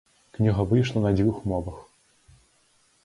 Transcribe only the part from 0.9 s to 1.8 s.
на дзвюх мовах.